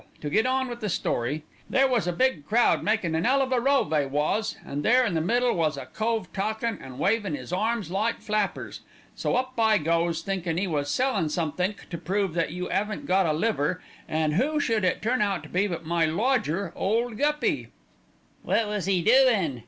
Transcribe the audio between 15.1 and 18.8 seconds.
out to be but my lodger, Ole Guppy." "Wot